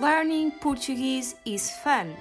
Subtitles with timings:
[0.00, 2.16] Learning Portuguese is fun.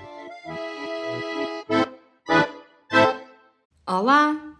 [3.87, 4.57] Olá,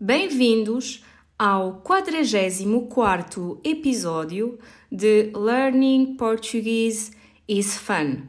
[0.00, 1.04] bem-vindos
[1.38, 4.58] ao 44 episódio
[4.90, 7.12] de Learning Portuguese
[7.46, 8.22] is Fun.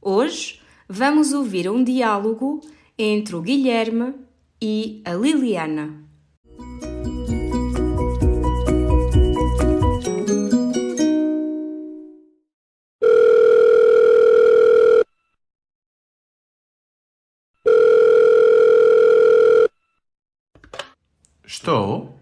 [0.00, 2.60] Hoje vamos ouvir um diálogo
[2.96, 4.14] entre o Guilherme
[4.60, 6.11] e a Liliana.
[21.62, 22.18] Estou?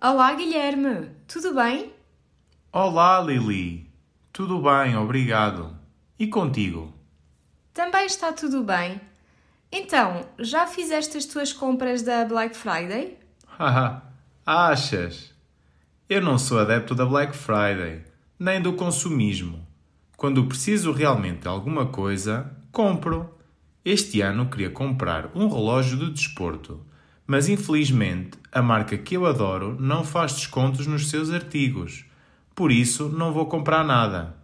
[0.00, 1.92] Olá, Guilherme, tudo bem?
[2.72, 3.90] Olá, Lili.
[4.32, 5.76] Tudo bem, obrigado.
[6.16, 6.94] E contigo?
[7.74, 9.00] Também está tudo bem.
[9.72, 13.18] Então, já fizeste as tuas compras da Black Friday?
[13.58, 14.04] Haha,
[14.46, 15.34] achas?
[16.08, 18.04] Eu não sou adepto da Black Friday,
[18.38, 19.66] nem do consumismo.
[20.16, 23.34] Quando preciso realmente de alguma coisa, compro.
[23.84, 26.86] Este ano queria comprar um relógio de desporto,
[27.30, 32.04] mas infelizmente a marca que eu adoro não faz descontos nos seus artigos.
[32.56, 34.34] Por isso, não vou comprar nada.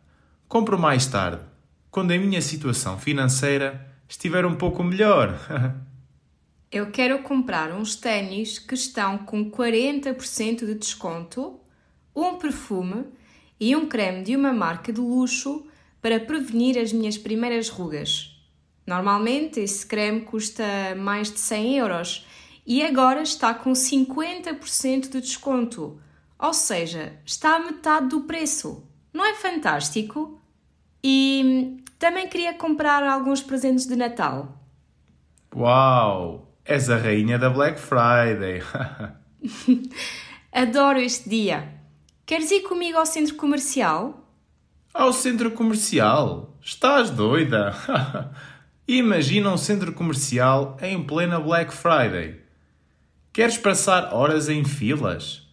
[0.46, 1.42] Compro mais tarde,
[1.90, 5.36] quando a minha situação financeira estiver um pouco melhor.
[6.70, 11.58] Eu quero comprar uns ténis que estão com 40% de desconto,
[12.14, 13.04] um perfume
[13.58, 15.66] e um creme de uma marca de luxo
[16.00, 18.40] para prevenir as minhas primeiras rugas.
[18.86, 22.26] Normalmente esse creme custa mais de 100 euros
[22.66, 26.00] e agora está com 50% de desconto,
[26.38, 28.84] ou seja, está a metade do preço.
[29.12, 30.40] Não é fantástico?
[31.02, 34.60] E também queria comprar alguns presentes de Natal.
[35.54, 36.52] Uau!
[36.64, 38.60] És a rainha da Black Friday!
[40.52, 41.72] Adoro este dia.
[42.26, 44.28] Queres ir comigo ao centro comercial?
[44.92, 46.56] Ao centro comercial?
[46.60, 47.72] Estás doida?
[48.88, 52.45] Imagina um centro comercial em plena Black Friday.
[53.36, 55.46] Queres passar horas em filas?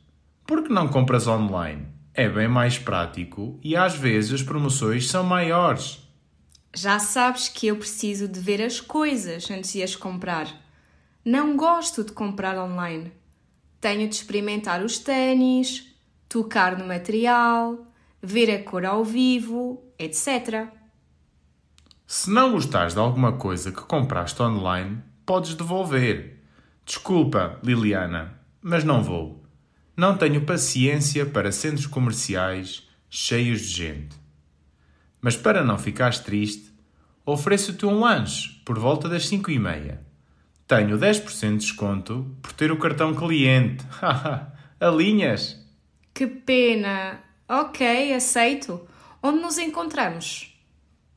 [0.48, 1.86] Por que não compras online?
[2.14, 6.00] É bem mais prático e às vezes as promoções são maiores.
[6.74, 10.48] Já sabes que eu preciso de ver as coisas antes de as comprar.
[11.26, 13.12] Não gosto de comprar online.
[13.82, 15.86] Tenho de experimentar os ténis,
[16.30, 17.86] tocar no material,
[18.22, 20.70] ver a cor ao vivo, etc.
[22.08, 26.43] Se não gostares de alguma coisa que compraste online, podes devolver.
[26.86, 29.44] Desculpa, Liliana, mas não vou.
[29.96, 34.16] Não tenho paciência para centros comerciais cheios de gente.
[35.22, 36.74] Mas para não ficares triste,
[37.26, 40.02] ofereço-te um lanche por volta das 5 e meia.
[40.68, 43.86] Tenho 10% de desconto por ter o cartão cliente.
[44.80, 45.64] Alinhas?
[46.14, 47.20] Que pena!
[47.48, 48.82] Ok, aceito.
[49.22, 50.58] Onde nos encontramos?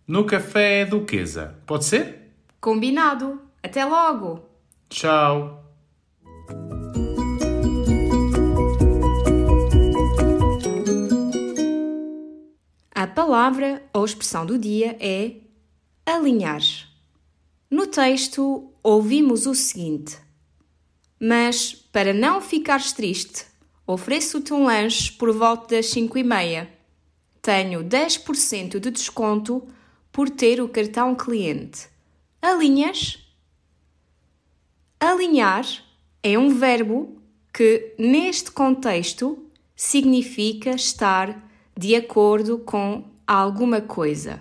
[0.07, 1.59] No Café Duquesa.
[1.67, 2.33] Pode ser?
[2.61, 3.41] Combinado.
[3.63, 4.49] Até logo!
[4.89, 5.65] Tchau!
[12.95, 15.37] A palavra ou expressão do dia é
[16.07, 16.63] alinhar.
[17.71, 20.17] No texto, ouvimos o seguinte:
[21.21, 23.45] Mas, para não ficares triste,
[23.87, 26.71] ofereço-te um lanche por volta das 5 e meia.
[27.43, 29.67] Tenho 10% de desconto
[30.11, 31.89] por ter o cartão cliente.
[32.41, 33.26] Alinhas?
[34.99, 35.67] Alinhar
[36.23, 37.17] é um verbo
[37.53, 39.39] que, neste contexto,
[39.75, 41.47] significa estar
[41.77, 44.41] de acordo com alguma coisa.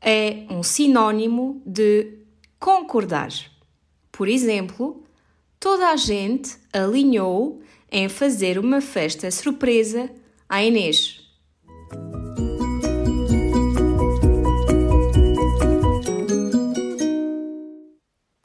[0.00, 2.18] É um sinônimo de
[2.58, 3.30] concordar.
[4.12, 5.02] Por exemplo,
[5.58, 10.10] toda a gente alinhou em fazer uma festa surpresa
[10.48, 11.19] à Inês.